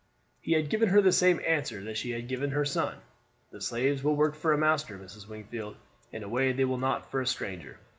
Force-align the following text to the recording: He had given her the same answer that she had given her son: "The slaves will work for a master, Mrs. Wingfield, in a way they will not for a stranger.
He 0.41 0.53
had 0.53 0.71
given 0.71 0.89
her 0.89 0.99
the 0.99 1.11
same 1.11 1.39
answer 1.45 1.83
that 1.83 1.95
she 1.95 2.09
had 2.09 2.27
given 2.27 2.49
her 2.49 2.65
son: 2.65 2.97
"The 3.51 3.61
slaves 3.61 4.01
will 4.03 4.15
work 4.15 4.33
for 4.33 4.51
a 4.51 4.57
master, 4.57 4.97
Mrs. 4.97 5.27
Wingfield, 5.27 5.75
in 6.11 6.23
a 6.23 6.27
way 6.27 6.51
they 6.53 6.65
will 6.65 6.79
not 6.79 7.11
for 7.11 7.21
a 7.21 7.27
stranger. 7.27 7.77